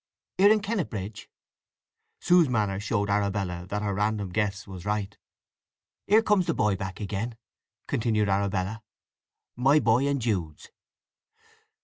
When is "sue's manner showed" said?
2.19-3.11